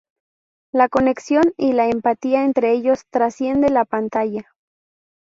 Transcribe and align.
La 0.73 0.89
conexión 0.89 1.53
y 1.57 1.73
la 1.73 1.87
empatía 1.87 2.43
entre 2.43 2.71
ellos 2.71 3.05
trasciende 3.11 3.69
la 3.69 3.85
pantalla. 3.85 4.55